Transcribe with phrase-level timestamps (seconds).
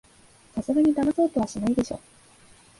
[0.55, 2.01] さすがにだまそうとはしないでしょ